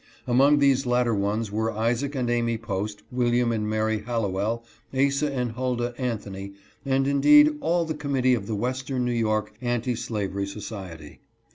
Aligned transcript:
Among 0.25 0.57
these 0.57 0.87
latter 0.87 1.13
ones 1.13 1.51
were 1.51 1.69
Isaac 1.71 2.15
and 2.15 2.27
Amy 2.27 2.57
Post, 2.57 3.03
William 3.11 3.51
and 3.51 3.69
Mary 3.69 3.99
Hallowell, 3.99 4.65
Asa 4.95 5.31
and 5.31 5.51
Hulda 5.51 5.93
An 5.95 6.17
thony, 6.17 6.55
and 6.83 7.05
indeed 7.05 7.51
all 7.61 7.85
the 7.85 7.93
committee 7.93 8.33
of 8.33 8.47
the 8.47 8.55
Western 8.55 9.05
New 9.05 9.11
York 9.13 9.53
Anti 9.61 9.93
Slavery 9.93 10.47
Society. 10.47 11.21